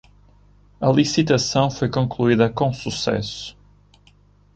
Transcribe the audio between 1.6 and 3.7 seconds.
foi concluída com sucesso